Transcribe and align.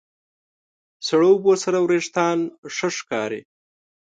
سړو 1.07 1.29
اوبو 1.33 1.53
سره 1.63 1.77
وېښتيان 1.79 2.39
ښه 2.75 2.89
ښکاري. 2.97 3.41